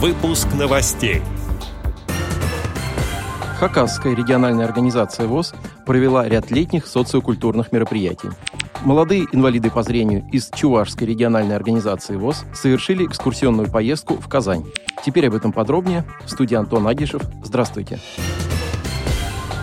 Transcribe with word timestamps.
Выпуск 0.00 0.46
новостей. 0.56 1.22
Хакасская 3.58 4.14
региональная 4.14 4.64
организация 4.64 5.26
ВОЗ 5.26 5.54
провела 5.86 6.28
ряд 6.28 6.52
летних 6.52 6.86
социокультурных 6.86 7.72
мероприятий. 7.72 8.28
Молодые 8.84 9.26
инвалиды 9.32 9.72
по 9.72 9.82
зрению 9.82 10.24
из 10.30 10.50
Чувашской 10.54 11.08
региональной 11.08 11.56
организации 11.56 12.14
ВОЗ 12.14 12.44
совершили 12.54 13.04
экскурсионную 13.06 13.68
поездку 13.68 14.14
в 14.14 14.28
Казань. 14.28 14.66
Теперь 15.04 15.26
об 15.26 15.34
этом 15.34 15.52
подробнее. 15.52 16.04
В 16.24 16.30
студии 16.30 16.54
Антон 16.54 16.86
Агишев. 16.86 17.22
Здравствуйте. 17.42 17.98
Здравствуйте. 17.98 18.47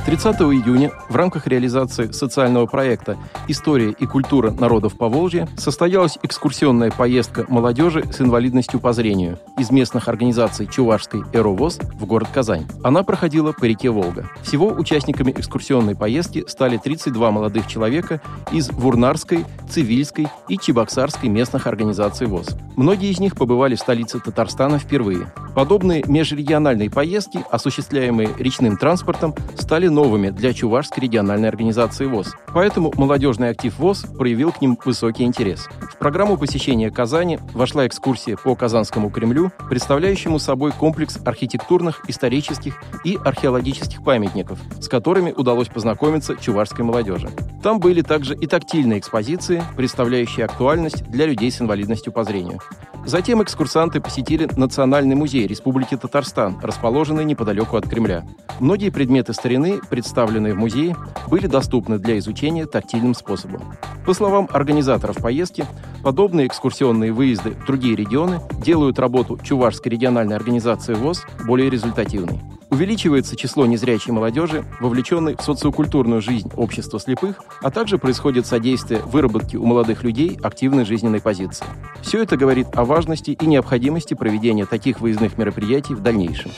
30 0.05 0.35
июня 0.35 0.91
в 1.09 1.15
рамках 1.15 1.47
реализации 1.47 2.11
социального 2.11 2.67
проекта 2.67 3.17
«История 3.47 3.89
и 3.89 4.05
культура 4.05 4.51
народов 4.51 4.95
Поволжья» 4.97 5.49
состоялась 5.57 6.19
экскурсионная 6.21 6.91
поездка 6.91 7.43
молодежи 7.47 8.03
с 8.13 8.21
инвалидностью 8.21 8.79
по 8.79 8.93
зрению 8.93 9.39
из 9.57 9.71
местных 9.71 10.07
организаций 10.07 10.67
Чувашской 10.67 11.23
«Эровоз» 11.33 11.79
в 11.79 12.05
город 12.05 12.27
Казань. 12.31 12.67
Она 12.83 13.01
проходила 13.01 13.51
по 13.51 13.65
реке 13.65 13.89
Волга. 13.89 14.29
Всего 14.43 14.67
участниками 14.67 15.31
экскурсионной 15.31 15.95
поездки 15.95 16.45
стали 16.47 16.77
32 16.77 17.31
молодых 17.31 17.65
человека 17.65 18.21
из 18.51 18.69
Вурнарской, 18.69 19.43
Цивильской 19.71 20.27
и 20.47 20.59
Чебоксарской 20.59 21.29
местных 21.29 21.65
организаций 21.65 22.27
ВОЗ. 22.27 22.55
Многие 22.75 23.09
из 23.09 23.19
них 23.19 23.35
побывали 23.35 23.73
в 23.73 23.79
столице 23.79 24.19
Татарстана 24.19 24.77
впервые. 24.77 25.33
Подобные 25.55 26.03
межрегиональные 26.05 26.89
поездки, 26.89 27.39
осуществляемые 27.49 28.29
речным 28.37 28.75
транспортом, 28.75 29.33
стали 29.57 29.87
новыми 29.87 30.29
для 30.29 30.53
Чувашской 30.53 31.03
региональной 31.03 31.47
организации 31.47 32.05
ВОЗ. 32.07 32.35
Поэтому 32.53 32.91
молодежный 32.97 33.51
актив 33.51 33.73
ВОЗ 33.79 34.05
проявил 34.17 34.51
к 34.51 34.59
ним 34.59 34.77
высокий 34.83 35.23
интерес. 35.23 35.69
В 35.93 35.97
программу 35.97 36.37
посещения 36.37 36.91
Казани 36.91 37.39
вошла 37.53 37.87
экскурсия 37.87 38.35
по 38.35 38.53
Казанскому 38.53 39.09
Кремлю, 39.09 39.49
представляющему 39.69 40.39
собой 40.39 40.73
комплекс 40.73 41.17
архитектурных, 41.23 42.01
исторических 42.09 42.75
и 43.05 43.17
археологических 43.23 44.03
памятников, 44.03 44.59
с 44.81 44.89
которыми 44.89 45.31
удалось 45.31 45.69
познакомиться 45.69 46.35
чувашской 46.35 46.83
молодежи. 46.83 47.29
Там 47.63 47.79
были 47.79 48.01
также 48.01 48.35
и 48.35 48.45
тактильные 48.45 48.99
экспозиции, 48.99 49.63
представляющие 49.77 50.45
актуальность 50.45 51.09
для 51.09 51.25
людей 51.25 51.49
с 51.49 51.61
инвалидностью 51.61 52.11
по 52.11 52.25
зрению. 52.25 52.59
Затем 53.05 53.41
экскурсанты 53.43 54.01
посетили 54.01 54.49
Национальный 54.57 55.15
музей 55.15 55.44
Республики 55.47 55.95
Татарстан, 55.95 56.59
расположенный 56.61 57.25
неподалеку 57.25 57.77
от 57.77 57.87
Кремля. 57.87 58.25
Многие 58.59 58.89
предметы 58.89 59.33
старины, 59.33 59.79
представленные 59.89 60.53
в 60.53 60.57
музее, 60.57 60.95
были 61.27 61.47
доступны 61.47 61.99
для 61.99 62.17
изучения 62.19 62.65
тактильным 62.65 63.13
способом. 63.13 63.75
По 64.05 64.13
словам 64.13 64.47
организаторов 64.51 65.17
поездки, 65.17 65.65
подобные 66.03 66.47
экскурсионные 66.47 67.11
выезды 67.11 67.51
в 67.51 67.65
другие 67.65 67.95
регионы 67.95 68.41
делают 68.63 68.99
работу 68.99 69.39
Чувашской 69.43 69.91
региональной 69.91 70.35
организации 70.35 70.93
ВОЗ 70.93 71.25
более 71.45 71.69
результативной. 71.69 72.39
Увеличивается 72.75 73.37
число 73.37 73.65
незрячей 73.65 74.11
молодежи, 74.11 74.65
вовлеченной 74.81 75.37
в 75.37 75.41
социокультурную 75.41 76.21
жизнь 76.21 76.51
общества 76.57 76.99
слепых, 76.99 77.41
а 77.61 77.71
также 77.71 77.97
происходит 77.97 78.45
содействие 78.45 78.99
выработке 78.99 79.55
у 79.55 79.65
молодых 79.65 80.03
людей 80.03 80.37
активной 80.43 80.83
жизненной 80.83 81.21
позиции. 81.21 81.65
Все 82.01 82.21
это 82.21 82.35
говорит 82.35 82.67
о 82.73 82.83
важности 82.83 83.31
и 83.31 83.45
необходимости 83.45 84.13
проведения 84.13 84.65
таких 84.65 84.99
выездных 84.99 85.37
мероприятий 85.37 85.93
в 85.93 86.01
дальнейшем. 86.01 86.51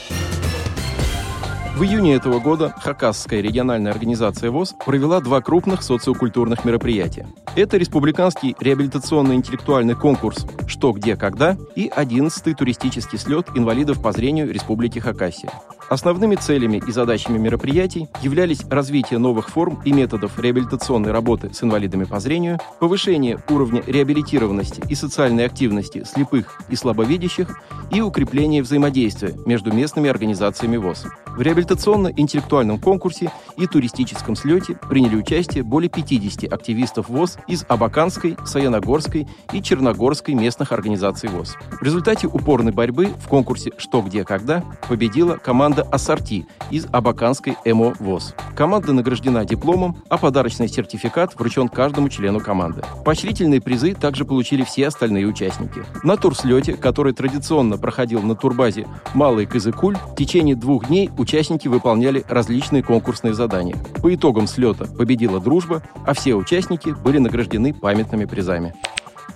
В 1.76 1.84
июне 1.84 2.16
этого 2.16 2.40
года 2.40 2.74
Хакасская 2.82 3.40
региональная 3.40 3.92
организация 3.92 4.50
ВОЗ 4.50 4.74
провела 4.84 5.22
два 5.22 5.42
крупных 5.42 5.84
социокультурных 5.84 6.66
мероприятия. 6.66 7.28
Это 7.56 7.78
республиканский 7.78 8.56
реабилитационно-интеллектуальный 8.60 9.94
конкурс 9.94 10.48
«Что, 10.66 10.94
где, 10.94 11.16
когда» 11.16 11.56
и 11.76 11.90
11-й 11.96 12.56
туристический 12.56 13.20
слет 13.20 13.50
инвалидов 13.54 14.02
по 14.02 14.12
зрению 14.12 14.52
Республики 14.52 14.98
Хакасия. 14.98 15.52
Основными 15.90 16.36
целями 16.36 16.82
и 16.86 16.92
задачами 16.92 17.38
мероприятий 17.38 18.10
являлись 18.22 18.66
развитие 18.70 19.20
новых 19.20 19.50
форм 19.50 19.82
и 19.86 19.94
методов 19.94 20.38
реабилитационной 20.38 21.12
работы 21.12 21.54
с 21.54 21.64
инвалидами 21.64 22.04
по 22.04 22.20
зрению, 22.20 22.60
повышение 22.80 23.40
уровня 23.50 23.82
реабилитированности 23.88 24.84
и 24.90 24.96
социальной 24.96 25.46
активности 25.46 26.04
слепых 26.04 26.62
и 26.68 26.76
слабовидящих 26.76 27.58
и 27.90 28.02
укрепление 28.02 28.64
взаимодействия 28.64 29.34
между 29.46 29.72
местными 29.72 30.10
организациями 30.10 30.76
ВОЗ. 30.76 31.06
В 31.38 31.42
реабилитационно-интеллектуальном 31.42 32.80
конкурсе 32.80 33.32
и 33.58 33.68
туристическом 33.68 34.36
слете 34.36 34.74
приняли 34.90 35.16
участие 35.16 35.64
более 35.64 35.88
50 35.88 36.52
активистов 36.52 37.10
ВОЗ 37.10 37.38
из 37.48 37.64
Абаканской, 37.70 38.36
Саяногорской 38.44 39.28
и 39.54 39.62
Черногорской 39.62 40.34
местных 40.34 40.72
организаций 40.72 41.30
ВОЗ. 41.30 41.56
В 41.80 41.84
результате 41.84 42.26
упорной 42.26 42.72
борьбы 42.72 43.14
в 43.20 43.28
конкурсе 43.28 43.72
«Что, 43.78 44.02
где, 44.02 44.24
когда» 44.24 44.64
победила 44.90 45.36
команда 45.36 45.84
«Ассорти» 45.84 46.48
из 46.72 46.88
Абаканской 46.92 47.56
ЭМО 47.66 47.94
ВОЗ. 48.00 48.34
Команда 48.58 48.92
награждена 48.92 49.46
дипломом, 49.46 49.98
а 50.10 50.18
подарочный 50.18 50.68
сертификат 50.68 51.36
вручен 51.36 51.68
каждому 51.68 52.10
члену 52.10 52.40
команды. 52.40 52.82
Поощрительные 53.06 53.62
призы 53.62 53.94
также 53.94 54.26
получили 54.26 54.64
все 54.64 54.88
остальные 54.88 55.28
участники. 55.28 55.84
На 56.02 56.18
турслете, 56.18 56.74
который 56.74 57.14
традиционно 57.14 57.78
проходил 57.78 58.24
на 58.24 58.36
турбазе 58.36 58.88
«Малый 59.14 59.46
Кызыкуль», 59.46 59.96
в 59.96 60.16
течение 60.16 60.56
двух 60.56 60.88
дней 60.88 61.12
участники 61.20 61.68
выполняли 61.68 62.26
различные 62.28 62.82
конкурсные 62.82 63.36
задания. 63.36 63.78
По 64.02 64.14
итогам 64.16 64.48
слета 64.48 64.86
победила 64.86 65.40
дружба, 65.40 65.84
а 66.08 66.16
все 66.16 66.34
участники 66.34 66.90
были 66.90 67.20
награждены 67.20 67.76
памятными 67.76 68.26
призами. 68.26 68.74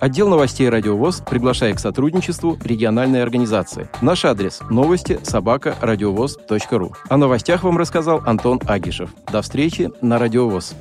Отдел 0.02 0.28
новостей 0.28 0.68
«Радиовоз» 0.68 1.20
приглашает 1.20 1.76
к 1.76 1.78
сотрудничеству 1.78 2.58
региональной 2.64 3.22
организации. 3.22 3.88
Наш 4.00 4.24
адрес– 4.24 4.58
новости 4.68 5.20
собака 5.22 5.76
радиовоз.ру. 5.80 6.92
О 7.08 7.16
новостях 7.16 7.62
вам 7.62 7.78
рассказал 7.78 8.20
Антон 8.26 8.60
Агишев. 8.66 9.10
До 9.30 9.42
встречи 9.42 9.92
на 10.00 10.18
«Радиовоз». 10.18 10.74